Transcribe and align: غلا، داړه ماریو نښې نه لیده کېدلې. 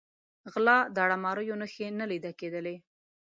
غلا، 0.53 0.77
داړه 0.95 1.17
ماریو 1.23 1.59
نښې 1.61 1.87
نه 1.99 2.05
لیده 2.11 2.31
کېدلې. 2.39 2.75